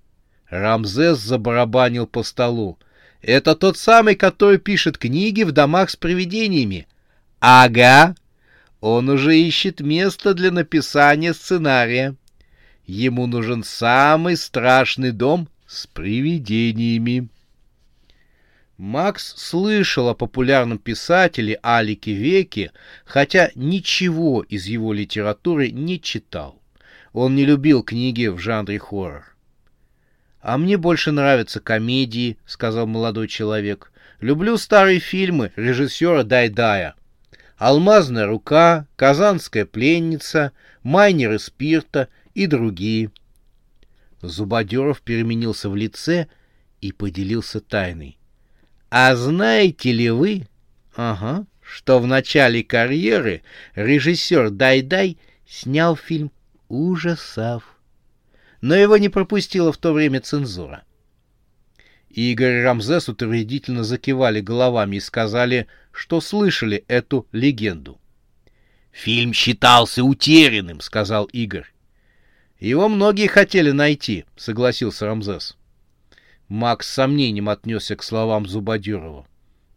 Рамзес 0.49 1.19
забарабанил 1.19 2.07
по 2.07 2.23
столу. 2.23 2.79
Это 3.21 3.57
тот 3.57 3.77
самый, 3.77 4.15
который 4.15 4.59
пишет 4.59 4.97
книги 4.97 5.43
в 5.43 5.51
домах 5.51 5.91
с 5.91 5.97
привидениями. 5.97 6.87
Ага. 7.41 8.15
Он 8.81 9.09
уже 9.09 9.37
ищет 9.37 9.81
место 9.81 10.35
для 10.35 10.53
написания 10.53 11.35
сценария. 11.35 12.15
Ему 12.87 13.27
нужен 13.27 13.65
самый 13.65 14.37
страшный 14.37 15.11
дом 15.11 15.49
с 15.67 15.89
привидениями. 15.89 17.27
Макс 18.77 19.35
слышал 19.37 20.11
о 20.11 20.15
популярном 20.15 20.79
писателе 20.79 21.59
Алике 21.61 22.13
Веке, 22.13 22.71
хотя 23.05 23.51
ничего 23.57 24.43
из 24.43 24.67
его 24.67 24.93
литературы 24.93 25.73
не 25.73 26.01
читал. 26.01 26.61
Он 27.15 27.37
не 27.37 27.47
любил 27.47 27.85
книги 27.85 28.27
в 28.27 28.39
жанре 28.41 28.79
хоррор. 28.79 29.37
«А 30.43 30.59
мне 30.59 30.77
больше 30.77 31.13
нравятся 31.13 31.61
комедии»,— 31.61 32.37
сказал 32.45 32.89
молодой 32.89 33.29
человек. 33.29 33.93
«Люблю 34.21 34.59
старые 34.59 34.99
фильмы 34.99 35.53
режиссера 35.55 36.25
Дайдая. 36.25 36.97
«Алмазная 37.57 38.27
рука», 38.27 38.89
«Казанская 38.97 39.65
пленница», 39.65 40.51
«Майнеры 40.83 41.39
спирта» 41.39 42.09
и 42.35 42.47
другие. 42.47 43.13
Зубодеров 44.21 45.01
переменился 45.01 45.71
в 45.71 45.77
лице 45.77 46.27
и 46.81 46.91
поделился 46.91 47.61
тайной. 47.61 48.19
А 48.91 49.15
знаете 49.15 49.93
ли 49.93 50.11
вы, 50.11 50.49
ага, 50.97 51.47
что 51.63 52.01
в 52.01 52.07
начале 52.09 52.65
карьеры 52.65 53.43
режиссер 53.77 54.51
Дай-Дай 54.51 55.17
снял 55.47 55.97
фильм 55.97 56.33
ужасов, 56.75 57.79
но 58.61 58.75
его 58.75 58.97
не 58.97 59.09
пропустила 59.09 59.73
в 59.73 59.79
то 59.79 59.93
время 59.93 60.21
цензура. 60.21 60.83
Игорь 62.11 62.61
и 62.61 62.63
Рамзес 62.63 63.09
утвердительно 63.09 63.85
закивали 63.85 64.41
головами 64.41 64.97
и 64.97 65.01
сказали, 65.01 65.67
что 65.93 66.21
слышали 66.21 66.85
эту 66.89 67.27
легенду. 67.33 68.01
«Фильм 68.93 69.33
считался 69.33 70.05
утерянным»,— 70.05 70.81
сказал 70.83 71.25
Игорь. 71.27 71.75
Его 72.61 72.89
многие 72.89 73.27
хотели 73.27 73.73
найти, 73.73 74.25
согласился 74.37 75.07
Рамзес. 75.07 75.57
Макс 76.49 76.89
с 76.89 76.95
сомнением 76.95 77.49
отнесся 77.49 77.97
к 77.97 78.03
словам 78.03 78.47
Зубодюрова. 78.47 79.27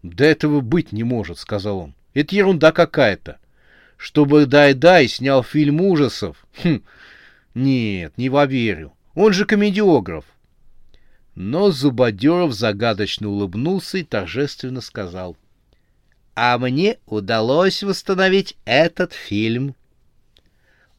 Да 0.04 0.25
этого 0.25 0.62
быть 0.62 0.92
не 0.92 1.04
может, 1.04 1.39
сказал 1.39 1.80
он. 1.80 1.96
Это 2.13 2.36
ерунда 2.36 2.72
какая-то. 2.72 3.39
Чтобы 3.98 4.46
Дай-Дай 4.46 5.08
снял 5.08 5.44
фильм 5.44 5.82
ужасов. 5.82 6.46
Хм, 6.63 6.82
нет, 7.56 8.13
не 8.18 8.30
поверю. 8.30 8.94
Он 9.16 9.34
же 9.34 9.46
комедиограф. 9.46 10.25
Но 11.34 11.72
Зубодеров 11.72 12.54
загадочно 12.54 13.30
улыбнулся 13.30 13.98
и 13.98 14.04
торжественно 14.04 14.82
сказал. 14.82 15.36
А 16.36 16.58
мне 16.60 16.98
удалось 17.08 17.82
восстановить 17.82 18.56
этот 18.66 19.13
фильм. 19.13 19.75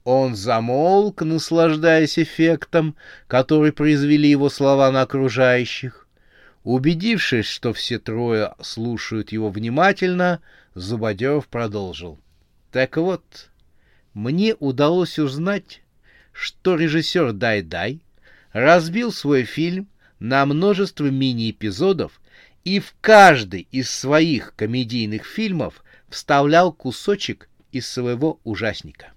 Он 0.03 0.35
замолк, 0.35 1.23
наслаждаясь 1.23 2.19
эффектом, 2.19 2.97
который 3.29 3.73
произвели 3.73 4.29
его 4.29 4.49
слова 4.49 4.91
на 4.91 5.03
окружающих. 5.03 6.09
Убедившись, 6.65 7.47
что 7.47 7.73
все 7.73 7.99
трое 7.99 8.55
слушают 8.61 9.31
его 9.31 9.51
внимательно, 9.51 10.41
Зубодеров 10.75 11.47
продолжил. 11.47 12.19
Так 12.71 12.97
вот, 12.97 13.51
мне 14.15 14.55
удалось 14.55 15.19
узнать, 15.19 15.83
что 16.33 16.77
режиссер 16.77 17.33
Дай-Дай 17.33 18.01
разбил 18.53 19.13
свой 19.13 19.45
фильм 19.45 19.89
на 20.19 20.45
множество 20.47 21.07
мини-эпизодов 21.07 22.21
и 22.65 22.81
в 22.81 22.95
каждый 23.01 23.67
из 23.71 23.91
своих 23.91 24.55
комедийных 24.55 25.25
фильмов 25.25 25.83
вставлял 26.09 26.73
кусочек 26.73 27.49
из 27.73 27.89
своего 27.89 28.41
ужасника. 28.45 29.13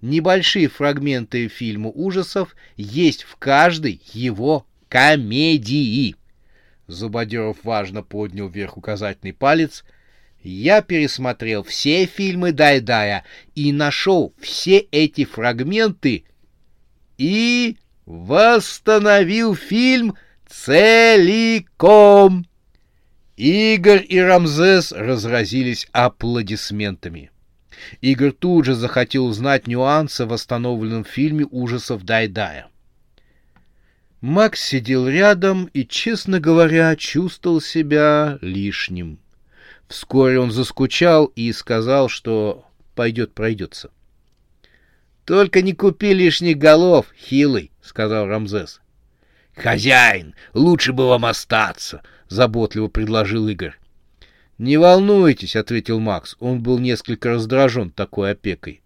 Небольшие 0.00 0.68
фрагменты 0.68 1.48
фильма 1.48 1.88
ужасов 1.88 2.54
есть 2.76 3.22
в 3.22 3.36
каждой 3.36 4.02
его 4.12 4.66
комедии. 4.88 6.16
Зубодеров 6.86 7.56
важно 7.62 8.02
поднял 8.02 8.48
вверх 8.48 8.76
указательный 8.76 9.32
палец. 9.32 9.84
Я 10.44 10.82
пересмотрел 10.82 11.62
все 11.62 12.04
фильмы 12.04 12.52
Дайдая 12.52 13.24
и 13.54 13.72
нашел 13.72 14.34
все 14.38 14.76
эти 14.76 15.24
фрагменты 15.24 16.24
и 17.16 17.78
восстановил 18.04 19.54
фильм 19.54 20.18
целиком. 20.46 22.46
Игорь 23.38 24.04
и 24.06 24.20
Рамзес 24.20 24.92
разразились 24.92 25.88
аплодисментами. 25.92 27.30
Игорь 28.02 28.32
тут 28.32 28.66
же 28.66 28.74
захотел 28.74 29.24
узнать 29.24 29.66
нюансы 29.66 30.26
в 30.26 30.28
восстановленном 30.28 31.04
фильме 31.04 31.46
ужасов 31.50 32.04
Дайдая. 32.04 32.68
Макс 34.20 34.60
сидел 34.60 35.08
рядом 35.08 35.70
и, 35.72 35.86
честно 35.86 36.38
говоря, 36.38 36.94
чувствовал 36.96 37.62
себя 37.62 38.38
лишним. 38.42 39.23
Вскоре 39.88 40.38
он 40.38 40.50
заскучал 40.50 41.26
и 41.26 41.52
сказал, 41.52 42.08
что 42.08 42.64
пойдет 42.94 43.34
пройдется.— 43.34 43.90
Только 45.24 45.62
не 45.62 45.72
купи 45.72 46.12
лишних 46.12 46.58
голов, 46.58 47.06
хилый,— 47.16 47.70
сказал 47.82 48.26
Рамзес.— 48.26 48.80
Хозяин, 49.54 50.34
лучше 50.52 50.92
бы 50.92 51.08
вам 51.08 51.24
остаться,— 51.24 52.02
заботливо 52.28 52.88
предложил 52.88 53.48
Игорь.— 53.48 53.78
Не 54.58 54.76
волнуйтесь,— 54.76 55.56
ответил 55.56 56.00
Макс. 56.00 56.36
Он 56.40 56.62
был 56.62 56.78
несколько 56.78 57.30
раздражен 57.30 57.90
такой 57.90 58.32
опекой. 58.32 58.82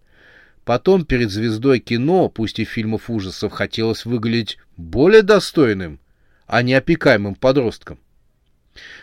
Потом 0.65 1.03
перед 1.03 1.31
звездой 1.31 1.79
кино, 1.79 2.29
пусть 2.29 2.59
и 2.59 2.65
фильмов 2.65 3.09
ужасов, 3.09 3.51
хотелось 3.51 4.05
выглядеть 4.05 4.59
более 4.77 5.23
достойным, 5.23 5.99
а 6.45 6.61
не 6.61 6.73
опекаемым 6.73 7.35
подростком. 7.35 7.99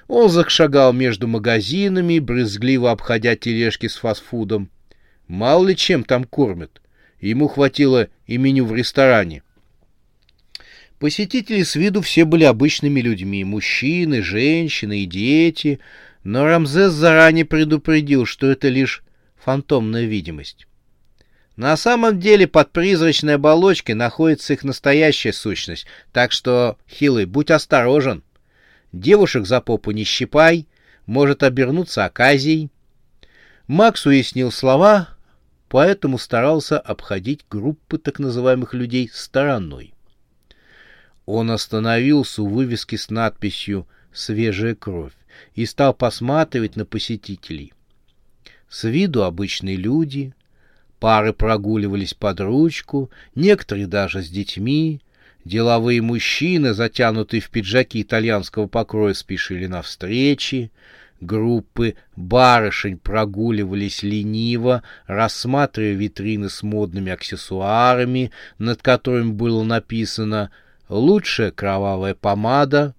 Он 0.08 0.28
зашагал 0.28 0.92
между 0.92 1.26
магазинами, 1.26 2.18
брезгливо 2.18 2.90
обходя 2.90 3.36
тележки 3.36 3.88
с 3.88 3.96
фастфудом. 3.96 4.70
Мало 5.28 5.68
ли 5.68 5.76
чем 5.76 6.04
там 6.04 6.24
кормят. 6.24 6.80
Ему 7.20 7.48
хватило 7.48 8.08
и 8.26 8.36
меню 8.36 8.66
в 8.66 8.74
ресторане. 8.74 9.42
Посетители 10.98 11.62
с 11.62 11.74
виду 11.74 12.00
все 12.00 12.24
были 12.24 12.44
обычными 12.44 13.00
людьми, 13.00 13.44
мужчины, 13.44 14.22
женщины 14.22 15.02
и 15.02 15.06
дети, 15.06 15.80
но 16.24 16.44
Рамзес 16.44 16.92
заранее 16.92 17.44
предупредил, 17.44 18.24
что 18.24 18.50
это 18.50 18.68
лишь 18.68 19.02
фантомная 19.36 20.04
видимость. 20.04 20.66
На 21.56 21.76
самом 21.76 22.20
деле 22.20 22.46
под 22.46 22.72
призрачной 22.72 23.36
оболочкой 23.36 23.94
находится 23.94 24.52
их 24.52 24.62
настоящая 24.62 25.32
сущность, 25.32 25.86
так 26.12 26.32
что, 26.32 26.78
Хилый, 26.88 27.24
будь 27.24 27.50
осторожен. 27.50 28.22
Девушек 28.96 29.44
за 29.46 29.60
попу 29.60 29.90
не 29.90 30.04
щипай, 30.04 30.66
может 31.04 31.42
обернуться 31.42 32.06
оказией. 32.06 32.70
Макс 33.66 34.06
уяснил 34.06 34.50
слова, 34.50 35.10
поэтому 35.68 36.16
старался 36.16 36.78
обходить 36.78 37.44
группы 37.50 37.98
так 37.98 38.18
называемых 38.18 38.72
людей 38.72 39.10
стороной. 39.12 39.92
Он 41.26 41.50
остановился 41.50 42.42
у 42.42 42.46
вывески 42.46 42.96
с 42.96 43.10
надписью 43.10 43.86
«Свежая 44.14 44.74
кровь» 44.74 45.12
и 45.54 45.66
стал 45.66 45.92
посматривать 45.92 46.76
на 46.76 46.86
посетителей. 46.86 47.74
С 48.70 48.84
виду 48.84 49.24
обычные 49.24 49.76
люди— 49.76 50.32
Пары 50.98 51.34
прогуливались 51.34 52.14
под 52.14 52.40
ручку, 52.40 53.10
некоторые 53.34 53.86
даже 53.86 54.22
с 54.22 54.30
детьми. 54.30 55.02
Деловые 55.46 56.02
мужчины, 56.02 56.74
затянутые 56.74 57.40
в 57.40 57.50
пиджаки 57.50 58.02
итальянского 58.02 58.66
покроя, 58.66 59.14
спешили 59.14 59.68
на 59.68 59.80
встречи. 59.80 60.72
Группы 61.20 61.94
барышень 62.16 62.98
прогуливались 62.98 64.02
лениво, 64.02 64.82
рассматривая 65.06 65.92
витрины 65.92 66.50
с 66.50 66.64
модными 66.64 67.12
аксессуарами, 67.12 68.32
над 68.58 68.82
которыми 68.82 69.30
было 69.30 69.62
написано 69.62 70.50
«Лучшая 70.88 71.52
кровавая 71.52 72.14
помада», 72.14 72.96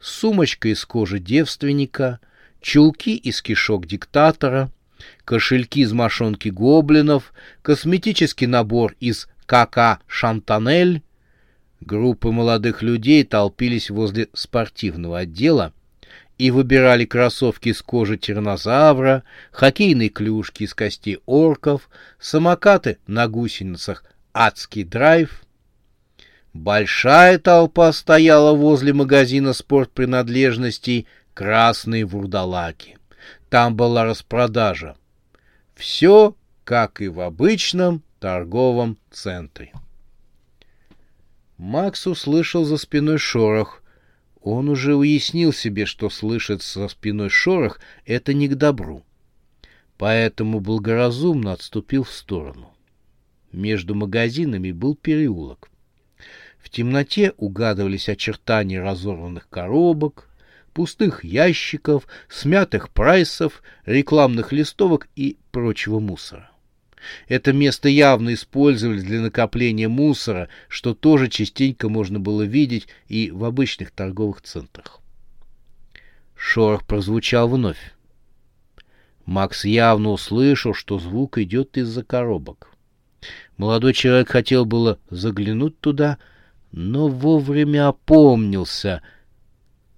сумочка 0.00 0.70
из 0.70 0.84
кожи 0.84 1.20
девственника, 1.20 2.18
чулки 2.60 3.14
из 3.14 3.40
кишок 3.40 3.86
диктатора— 3.86 4.68
кошельки 5.24 5.82
из 5.82 5.92
мошонки 5.92 6.48
гоблинов, 6.48 7.32
косметический 7.62 8.48
набор 8.48 8.96
из 8.98 9.28
КК 9.46 10.00
«Шантанель». 10.08 11.00
Группы 11.84 12.30
молодых 12.30 12.80
людей 12.80 13.24
толпились 13.24 13.90
возле 13.90 14.28
спортивного 14.32 15.18
отдела 15.18 15.74
и 16.38 16.50
выбирали 16.50 17.04
кроссовки 17.04 17.68
из 17.68 17.82
кожи 17.82 18.16
тиранозавра, 18.16 19.22
хоккейные 19.52 20.08
клюшки 20.08 20.62
из 20.62 20.72
костей 20.72 21.18
орков, 21.26 21.90
самокаты 22.18 22.96
на 23.06 23.28
гусеницах 23.28 24.04
«Адский 24.32 24.84
драйв». 24.84 25.42
Большая 26.54 27.38
толпа 27.38 27.92
стояла 27.92 28.54
возле 28.54 28.94
магазина 28.94 29.52
спортпринадлежностей 29.52 31.06
«Красные 31.34 32.06
вурдалаки». 32.06 32.96
Там 33.50 33.76
была 33.76 34.04
распродажа. 34.04 34.96
Все, 35.74 36.34
как 36.64 37.02
и 37.02 37.08
в 37.08 37.20
обычном 37.20 38.02
торговом 38.20 38.96
центре. 39.10 39.70
Макс 41.58 42.06
услышал 42.06 42.64
за 42.64 42.76
спиной 42.76 43.18
шорох. 43.18 43.82
Он 44.42 44.68
уже 44.68 44.94
уяснил 44.96 45.52
себе, 45.52 45.86
что 45.86 46.10
слышать 46.10 46.62
за 46.62 46.88
спиной 46.88 47.30
шорох— 47.30 47.80
это 48.06 48.34
не 48.34 48.48
к 48.48 48.56
добру. 48.56 49.04
Поэтому 49.96 50.60
благоразумно 50.60 51.52
отступил 51.52 52.02
в 52.02 52.10
сторону. 52.10 52.74
Между 53.52 53.94
магазинами 53.94 54.72
был 54.72 54.96
переулок. 54.96 55.70
В 56.58 56.70
темноте 56.70 57.32
угадывались 57.36 58.08
очертания 58.08 58.82
разорванных 58.82 59.48
коробок, 59.48 60.28
пустых 60.72 61.22
ящиков, 61.22 62.08
смятых 62.28 62.90
прайсов, 62.90 63.62
рекламных 63.86 64.50
листовок 64.50 65.08
и 65.14 65.36
прочего 65.52 66.00
мусора. 66.00 66.50
Это 67.28 67.52
место 67.52 67.88
явно 67.88 68.34
использовали 68.34 69.00
для 69.00 69.20
накопления 69.20 69.88
мусора, 69.88 70.48
что 70.68 70.94
тоже 70.94 71.28
частенько 71.28 71.88
можно 71.88 72.20
было 72.20 72.42
видеть 72.42 72.88
и 73.08 73.30
в 73.30 73.44
обычных 73.44 73.90
торговых 73.90 74.42
центрах. 74.42 75.00
Шорох 76.36 76.84
прозвучал 76.84 77.48
вновь. 77.48 77.94
Макс 79.24 79.64
явно 79.64 80.10
услышал, 80.10 80.74
что 80.74 80.98
звук 80.98 81.38
идет 81.38 81.76
из-за 81.76 82.02
коробок. 82.04 82.70
Молодой 83.56 83.94
человек 83.94 84.28
хотел 84.28 84.66
было 84.66 84.98
заглянуть 85.08 85.80
туда, 85.80 86.18
но 86.72 87.08
вовремя 87.08 87.88
опомнился— 87.88 89.02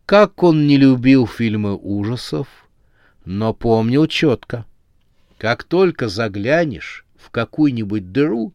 как 0.07 0.45
он 0.45 0.69
не 0.69 0.77
любил 0.77 1.27
фильмы 1.27 1.77
ужасов, 1.77 2.47
но 3.25 3.53
помнил 3.53 4.07
четко. 4.07 4.65
Как 5.39 5.65
только 5.65 6.09
заглянешь 6.09 7.05
в 7.17 7.31
какую-нибудь 7.31 8.13
дыру, 8.13 8.53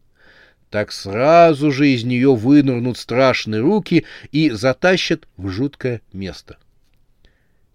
так 0.70 0.90
сразу 0.90 1.70
же 1.70 1.88
из 1.88 2.04
нее 2.04 2.34
вынырнут 2.34 2.98
страшные 2.98 3.60
руки 3.60 4.04
и 4.30 4.50
затащат 4.50 5.28
в 5.36 5.48
жуткое 5.48 6.00
место. 6.12 6.58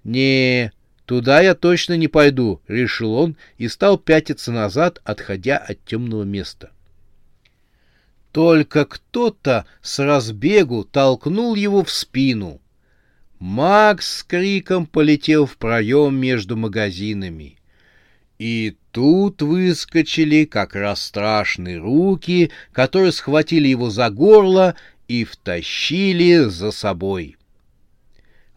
«Не, 0.03 0.71
туда 1.05 1.41
я 1.41 1.53
точно 1.53 1.95
не 1.95 2.07
пойду»,— 2.07 2.61
решил 2.67 3.13
он 3.13 3.37
и 3.57 3.67
стал 3.67 3.97
пятиться 3.97 4.51
назад, 4.51 5.01
отходя 5.03 5.57
от 5.57 5.83
темного 5.85 6.23
места. 6.23 6.71
Только 8.31 8.85
кто-то 8.85 9.65
с 9.81 9.99
разбегу 9.99 10.83
толкнул 10.83 11.55
его 11.55 11.83
в 11.83 11.91
спину— 11.91 12.61
Макс 13.39 14.17
с 14.17 14.23
криком 14.23 14.87
полетел 14.87 15.45
в 15.45 15.57
проем 15.57 16.15
между 16.15 16.57
магазинами. 16.57 17.56
И 18.39 18.77
тут 18.91 19.41
выскочили 19.41 20.45
как 20.45 20.75
раз 20.75 21.01
страшные 21.01 21.79
руки, 21.79 22.51
которые 22.71 23.11
схватили 23.11 23.67
его 23.67 23.89
за 23.89 24.09
горло 24.09 24.75
и 25.07 25.23
втащили 25.23 26.43
за 26.43 26.71
собой. 26.71 27.37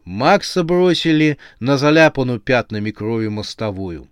Макса 0.05 0.65
бросили 0.65 1.39
на 1.61 1.79
заляпанную 1.79 2.41
пятнами 2.41 2.91
крови 2.91 3.29
мостовую. 3.29 4.09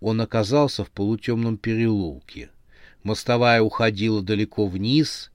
Он 0.00 0.20
оказался 0.20 0.84
в 0.84 0.90
полутемном 0.90 1.56
переулке. 1.56 2.50
Мостовая 3.02 3.62
уходила 3.62 4.20
далеко 4.20 4.66
вниз, 4.66 5.32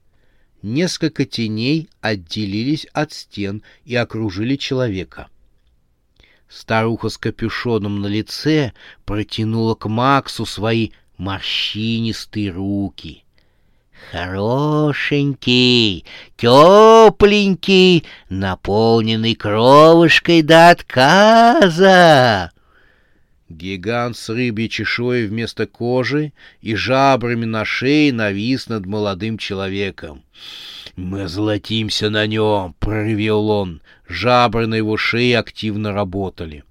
Несколько 0.62 1.24
теней 1.24 1.88
отделились 2.00 2.86
от 2.92 3.12
стен 3.12 3.62
и 3.84 3.94
окружили 3.94 4.56
человека. 4.56 5.28
Старуха 6.48 7.08
с 7.10 7.18
капюшоном 7.18 8.00
на 8.00 8.06
лице 8.06 8.72
протянула 9.04 9.74
к 9.74 9.88
Максу 9.88 10.46
свои 10.46 10.90
морщинистые 11.18 12.50
руки. 12.50 13.24
Хорошенький, 14.12 16.04
тепленький, 16.36 18.04
наполненный 18.30 19.34
кровушкой 19.34 20.42
до 20.42 20.70
отказа. 20.70 22.52
Гигант 23.50 24.16
с 24.16 24.28
рыбьей 24.28 24.68
чешуей 24.68 25.26
вместо 25.26 25.66
кожи 25.66 26.32
и 26.60 26.74
жабрами 26.74 27.44
на 27.44 27.64
шее 27.64 28.12
навис 28.12 28.68
над 28.68 28.86
молодым 28.86 29.36
человеком. 29.38 30.22
«Мы 30.96 31.28
золотимся 31.28 32.10
на 32.10 32.26
нем!»— 32.26 32.74
проревел 32.78 33.48
он. 33.50 33.80
Жабры 34.08 34.66
на 34.66 34.74
его 34.74 34.96
шее 34.96 35.38
активно 35.38 35.92
работали. 35.92 36.64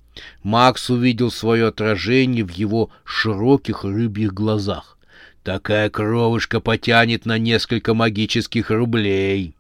Макс 0.44 0.90
увидел 0.90 1.32
свое 1.32 1.68
отражение 1.68 2.44
в 2.44 2.50
его 2.52 2.90
широких 3.04 3.84
рыбьих 3.84 4.34
глазах. 4.34 4.98
«Такая 5.44 5.90
кровушка 5.90 6.60
потянет 6.60 7.26
на 7.26 7.38
несколько 7.38 7.94
магических 7.94 8.70
рублей!» 8.72 9.54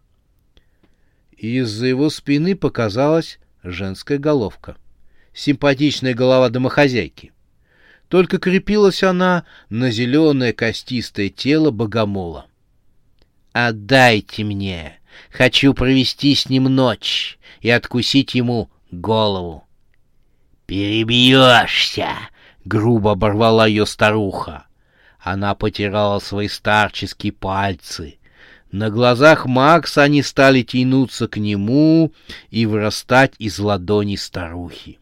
из-за 1.38 1.86
его 1.86 2.10
спины 2.10 2.56
показалась 2.56 3.40
женская 3.64 4.18
головка. 4.18 4.76
Симпатичная 5.34 6.14
голова 6.14 6.50
домохозяйки. 6.50 7.32
Только 8.10 8.40
крепилась 8.40 9.04
она 9.04 9.44
на 9.70 9.92
зеленое 9.92 10.54
костистое 10.54 11.30
тело 11.30 11.72
богомола. 11.72 12.48
«Отдайте 13.52 14.44
мне! 14.44 15.00
Хочу 15.32 15.74
провести 15.74 16.36
с 16.36 16.50
ним 16.50 16.66
ночь 16.66 17.38
и 17.62 17.70
откусить 17.70 18.36
ему 18.36 18.70
голову!» 18.92 19.68
«Перебьешься!»— 20.66 22.10
грубо 22.66 23.12
оборвала 23.12 23.66
ее 23.68 23.86
старуха. 23.86 24.68
Она 25.20 25.56
потирала 25.56 26.20
свои 26.20 26.48
старческие 26.48 27.34
пальцы. 27.34 28.18
На 28.72 28.90
глазах 28.90 29.46
Макса 29.46 30.04
они 30.04 30.22
стали 30.22 30.62
тянуться 30.62 31.28
к 31.28 31.38
нему 31.38 32.14
и 32.50 32.66
вырастать 32.66 33.34
из 33.40 33.60
ладони 33.60 34.18
старухи. 34.18 35.00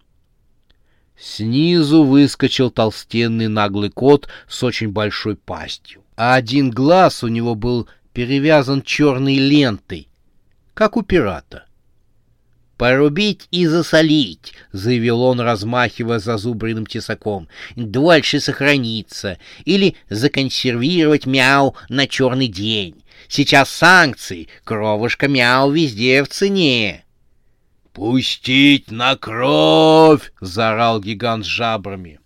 Снизу 1.17 2.03
выскочил 2.03 2.69
толстенный 2.69 3.47
наглый 3.47 3.89
кот 3.89 4.27
с 4.47 4.63
очень 4.63 4.89
большой 4.89 5.35
пастью, 5.35 6.03
а 6.15 6.35
один 6.35 6.69
глаз 6.69 7.23
у 7.23 7.27
него 7.27 7.55
был 7.55 7.87
перевязан 8.15 8.81
черной 8.81 9.35
лентой, 9.35 10.07
как 10.73 10.97
у 10.97 11.03
пирата. 11.03 11.65
«Порубить 12.77 13.47
и 13.51 13.67
засолить»,— 13.67 14.53
заявил 14.71 15.21
он, 15.21 15.39
размахивая 15.39 16.19
зазубренным 16.19 16.85
тесаком,— 16.85 17.47
«дольше 17.75 18.39
сохранится. 18.39 19.37
Или 19.65 19.95
законсервировать 20.09 21.25
мяу 21.25 21.75
на 21.89 22.07
черный 22.07 22.47
день. 22.47 22.95
Сейчас 23.27 23.69
санкции, 23.69 24.47
кровушка 24.63 25.27
мяу 25.27 25.71
везде 25.71 26.23
в 26.23 26.29
цене». 26.29 27.05
«Пустить 27.93 28.91
на 28.91 29.15
кровь!»— 29.15 30.33
заорал 30.41 30.99
гигант 31.01 31.45
с 31.45 31.49
жабрами. 31.49 32.19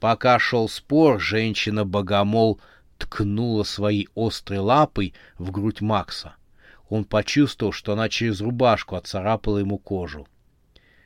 Пока 0.00 0.38
шел 0.38 0.68
спор, 0.68 1.20
женщина-богомол 1.20 2.60
ткнула 2.98 3.62
своей 3.62 4.08
острой 4.14 4.58
лапой 4.58 5.14
в 5.38 5.50
грудь 5.50 5.80
Макса. 5.80 6.34
Он 6.88 7.04
почувствовал, 7.04 7.72
что 7.72 7.92
она 7.92 8.08
через 8.08 8.40
рубашку 8.40 8.96
отцарапала 8.96 9.58
ему 9.58 9.78
кожу. 9.78 10.26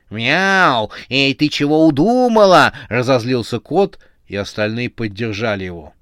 «Мяу! 0.09 0.91
Эй, 1.09 1.33
ты 1.33 1.49
чего 1.49 1.87
удумала?»— 1.87 2.73
разозлился 2.89 3.59
кот, 3.59 3.99
и 4.27 4.35
остальные 4.35 4.89
поддержали 4.89 5.63
его. 5.63 5.93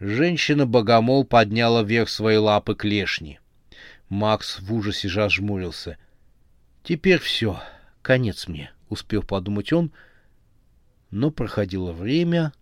Женщина-богомол 0.00 1.24
подняла 1.24 1.82
вверх 1.82 2.08
свои 2.08 2.36
лапы 2.36 2.74
клешни. 2.74 3.40
Макс 4.08 4.60
в 4.60 4.72
ужасе 4.72 5.08
зажмурился. 5.08 5.98
«Теперь 6.82 7.18
все, 7.18 7.60
конец 8.02 8.48
мне»,— 8.48 8.72
успел 8.88 9.22
подумать 9.22 9.72
он, 9.72 9.92
но 11.10 11.30
проходило 11.30 11.92
время, 11.92 12.52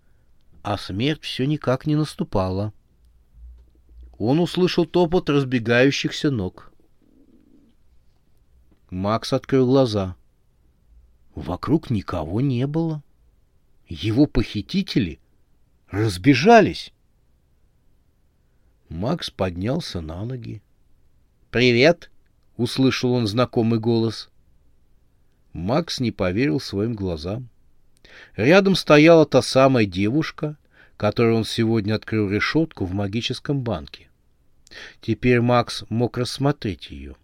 а 0.62 0.78
смерть 0.78 1.22
все 1.22 1.46
никак 1.46 1.86
не 1.86 1.96
наступала. 1.96 2.72
Он 4.18 4.40
услышал 4.40 4.84
топот 4.84 5.30
разбегающихся 5.30 6.30
ног. 6.30 6.72
Макс 8.90 9.32
открыл 9.32 9.66
глаза. 9.66 10.16
Вокруг 11.34 11.90
никого 11.90 12.40
не 12.40 12.66
было. 12.66 13.02
Его 13.86 14.26
похитители 14.26 15.20
разбежались. 15.90 16.92
Макс 18.88 19.30
поднялся 19.30 20.00
на 20.00 20.24
ноги. 20.24 20.62
«Привет!»— 21.50 22.10
услышал 22.56 23.12
он 23.12 23.26
знакомый 23.26 23.78
голос. 23.78 24.30
Макс 25.52 26.00
не 26.00 26.10
поверил 26.10 26.60
своим 26.60 26.94
глазам. 26.94 27.48
Рядом 28.36 28.74
стояла 28.74 29.26
та 29.26 29.42
самая 29.42 29.86
девушка, 29.86 30.56
которой 30.96 31.34
он 31.34 31.44
сегодня 31.44 31.94
открыл 31.94 32.30
решетку 32.30 32.84
в 32.84 32.92
магическом 32.92 33.60
банке. 33.60 34.08
Теперь 35.00 35.40
Макс 35.40 35.84
мог 35.88 36.18
рассмотреть 36.18 36.90
ее. 36.90 37.16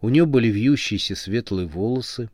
У 0.00 0.08
нее 0.08 0.26
были 0.26 0.48
вьющиеся 0.48 1.16
светлые 1.16 1.66
волосы, 1.66 2.30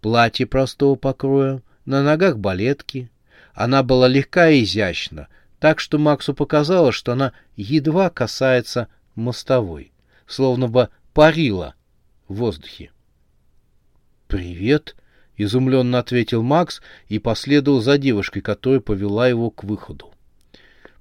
платье 0.00 0.46
простого 0.46 0.94
покроя, 0.94 1.62
на 1.84 2.02
ногах 2.02 2.38
балетки. 2.38 3.10
Она 3.54 3.82
была 3.82 4.08
легка 4.08 4.50
и 4.50 4.64
изящна, 4.64 5.28
так 5.58 5.80
что 5.80 5.98
Максу 5.98 6.34
показалось, 6.34 6.94
что 6.94 7.12
она 7.12 7.32
едва 7.56 8.10
касается 8.10 8.88
мостовой, 9.14 9.92
словно 10.26 10.68
бы 10.68 10.90
парила 11.14 11.74
в 12.28 12.34
воздухе. 12.34 12.90
«Привет!»— 14.28 14.96
изумленно 15.36 15.98
ответил 15.98 16.42
Макс 16.42 16.80
и 17.08 17.18
последовал 17.18 17.80
за 17.80 17.98
девушкой, 17.98 18.40
которая 18.40 18.80
повела 18.80 19.28
его 19.28 19.50
к 19.50 19.64
выходу. 19.64 20.12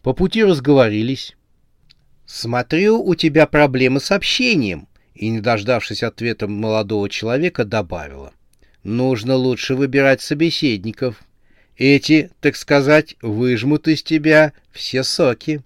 По 0.01 0.13
пути 0.13 0.43
разговорились. 0.43 1.35
«Смотрю, 2.25 3.01
у 3.01 3.15
тебя 3.15 3.47
проблемы 3.47 3.99
с 3.99 4.11
общением», 4.11 4.87
и, 5.13 5.29
не 5.29 5.39
дождавшись 5.39 6.03
ответа 6.03 6.47
молодого 6.47 7.09
человека, 7.09 7.65
добавила. 7.65 8.33
«Нужно 8.83 9.35
лучше 9.35 9.75
выбирать 9.75 10.21
собеседников. 10.21 11.23
Эти, 11.77 12.29
так 12.41 12.55
сказать, 12.55 13.15
выжмут 13.21 13.87
из 13.87 14.03
тебя 14.03 14.53
все 14.71 15.03
соки». 15.03 15.61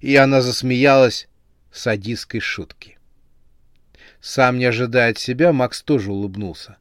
И 0.00 0.16
она 0.16 0.40
засмеялась 0.40 1.28
садистской 1.72 2.40
шутки. 2.40 2.98
Сам 4.20 4.58
не 4.58 4.64
ожидая 4.64 5.10
от 5.10 5.18
себя, 5.18 5.52
Макс 5.52 5.82
тоже 5.82 6.10
улыбнулся. 6.10 6.78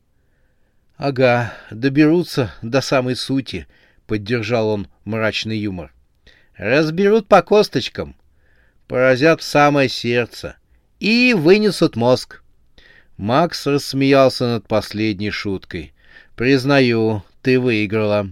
«Ага, 1.03 1.53
доберутся 1.69 2.53
до 2.61 2.79
самой 2.79 3.17
сути»,— 3.17 3.67
поддержал 4.07 4.69
он 4.69 4.87
мрачный 5.03 5.57
юмор. 5.57 5.93
«Разберут 6.55 7.27
по 7.27 7.41
косточкам, 7.41 8.15
поразят 8.87 9.41
в 9.41 9.43
самое 9.43 9.89
сердце 9.89 10.55
и 11.01 11.33
вынесут 11.33 11.97
мозг. 11.97 12.41
Макс 13.17 13.67
рассмеялся 13.67 14.45
над 14.45 14.65
последней 14.69 15.29
шуткой. 15.29 15.93
«Признаю, 16.37 17.21
ты 17.41 17.59
выиграла». 17.59 18.31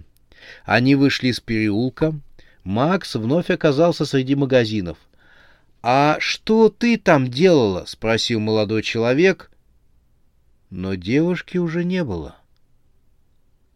Они 0.64 0.94
вышли 0.94 1.28
из 1.28 1.40
переулка. 1.40 2.18
Макс 2.64 3.16
вновь 3.16 3.50
оказался 3.50 4.06
среди 4.06 4.34
магазинов. 4.34 4.96
«А 5.82 6.16
что 6.20 6.70
ты 6.70 6.96
там 6.96 7.28
делала?»— 7.28 7.84
спросил 7.86 8.40
молодой 8.40 8.82
человек. 8.82 9.50
Но 10.70 10.94
девушки 10.94 11.58
уже 11.58 11.84
не 11.84 12.02
было. 12.02 12.36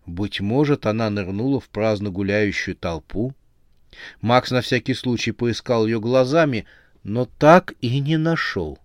Быть 0.07 0.41
может, 0.41 0.87
она 0.87 1.11
нырнула 1.11 1.61
в 1.61 1.69
праздно 1.69 2.11
гуляющую 2.11 2.77
толпу. 2.77 3.35
Макс 4.21 4.51
на 4.51 4.61
всякий 4.61 4.95
случай 4.95 5.33
поискал 5.33 5.87
ее 5.87 6.01
глазами, 6.01 6.67
но 7.03 7.25
так 7.25 7.75
и 7.81 7.99
не 8.01 8.17
нашел. 8.17 8.79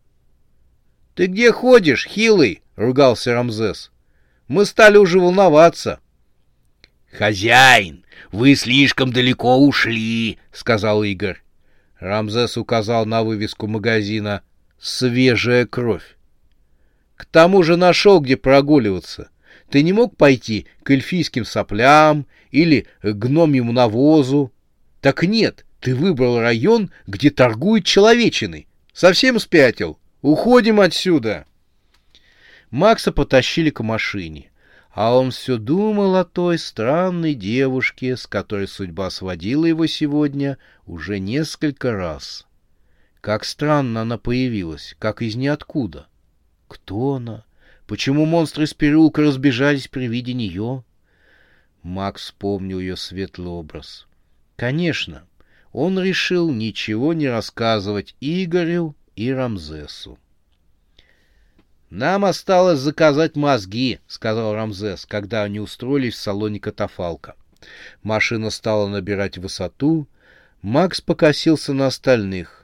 —Ты 1.16 1.28
где 1.28 1.52
ходишь, 1.52 2.08
хилый?— 2.08 2.62
ругался 2.76 3.34
Рамзес.— 3.34 3.92
Мы 4.48 4.66
стали 4.66 4.98
уже 4.98 5.20
волноваться.— 5.20 6.00
Хозяин, 7.12 8.04
вы 8.32 8.56
слишком 8.56 9.12
далеко 9.12 9.58
ушли,— 9.58 10.40
сказал 10.52 11.04
Игорь. 11.04 11.42
Рамзес 12.00 12.58
указал 12.58 13.06
на 13.06 13.24
вывеску 13.24 13.68
магазина 13.68 14.42
«Свежая 14.80 15.68
кровь». 15.68 16.18
К 17.16 17.26
тому 17.26 17.62
же 17.62 17.76
нашел, 17.76 18.20
где 18.20 18.38
прогуливаться. 18.38 19.30
Ты 19.72 19.84
не 19.84 19.94
мог 19.94 20.18
пойти 20.18 20.68
к 20.84 20.92
эльфийским 20.92 21.46
соплям 21.46 22.28
или 22.52 22.88
к 23.02 23.14
гномьему 23.14 23.72
навозу? 23.72 24.52
Так 25.00 25.24
нет, 25.24 25.66
ты 25.80 25.96
выбрал 25.96 26.40
район, 26.40 26.92
где 27.08 27.30
торгуют 27.30 27.86
человечиной. 27.86 28.68
Совсем 28.94 29.40
спятил? 29.40 29.98
Уходим 30.22 30.82
отсюда!» 30.82 31.46
Макса 32.70 33.14
потащили 33.14 33.70
к 33.70 33.82
машине, 33.82 34.52
а 34.94 35.18
он 35.18 35.32
все 35.32 35.58
думал 35.58 36.18
о 36.18 36.26
той 36.26 36.58
странной 36.58 37.34
девушке, 37.34 38.18
с 38.18 38.28
которой 38.28 38.68
судьба 38.68 39.10
сводила 39.10 39.66
его 39.66 39.88
сегодня 39.88 40.58
уже 40.86 41.20
несколько 41.20 41.94
раз. 41.94 42.46
Как 43.22 43.46
странно 43.46 44.02
она 44.02 44.18
появилась, 44.18 44.96
как 45.00 45.22
из 45.22 45.36
ниоткуда. 45.36 46.08
Кто 46.68 47.16
она? 47.16 47.46
Почему 47.92 48.24
монстры 48.26 48.64
из 48.64 48.74
переулка 48.74 49.22
разбежались 49.22 49.90
при 49.90 50.08
виде 50.08 50.34
нее? 50.34 50.86
Макс 51.84 52.22
вспомнил 52.22 52.80
ее 52.80 52.96
светлый 52.96 53.50
образ. 53.50 54.08
Конечно, 54.56 55.28
он 55.74 56.00
решил 56.00 56.54
ничего 56.54 57.12
не 57.12 57.28
рассказывать 57.28 58.16
Игорю 58.22 58.96
и 59.18 59.30
Рамзесу. 59.30 60.18
«Нам 61.90 62.24
осталось 62.24 62.80
заказать 62.80 63.36
мозги»,— 63.36 64.00
сказал 64.08 64.54
Рамзес, 64.54 65.06
когда 65.06 65.44
они 65.44 65.60
устроились 65.60 66.14
в 66.14 66.22
салоне 66.22 66.62
катафалка. 66.62 67.36
Машина 68.04 68.52
стала 68.52 68.88
набирать 68.88 69.38
высоту. 69.38 70.08
Макс 70.62 71.02
покосился 71.02 71.74
на 71.74 71.88
остальных. 71.88 72.61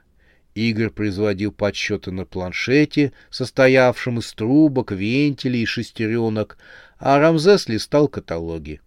Игорь 0.57 0.89
производил 0.89 1.51
подсчеты 1.51 2.09
на 2.09 2.25
планшете, 2.25 3.13
состоявшем 3.29 4.17
из 4.17 4.33
трубок, 4.33 4.91
вентилей 4.91 5.61
и 5.61 5.65
шестеренок, 5.65 6.57
а 6.97 7.19
Рамзес 7.19 7.69
листал 7.69 8.07
каталоги. 8.07 8.81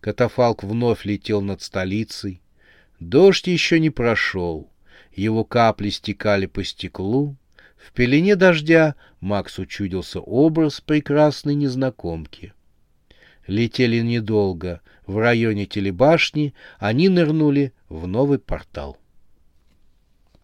Катафалк 0.00 0.64
вновь 0.64 1.04
летел 1.04 1.42
над 1.42 1.60
столицей. 1.60 2.40
Дождь 2.98 3.46
еще 3.46 3.78
не 3.78 3.90
прошел. 3.90 4.70
Его 5.14 5.44
капли 5.44 5.90
стекали 5.90 6.46
по 6.46 6.64
стеклу. 6.64 7.36
В 7.76 7.92
пелене 7.92 8.34
дождя 8.34 8.94
Макс 9.20 9.58
учудился 9.58 10.20
образ 10.20 10.80
прекрасной 10.80 11.56
незнакомки. 11.56 12.54
Летели 13.46 13.98
недолго. 13.98 14.80
В 15.06 15.18
районе 15.18 15.66
телебашни 15.66 16.54
они 16.78 17.10
нырнули 17.10 17.74
в 17.90 18.06
новый 18.06 18.38
портал. 18.38 18.96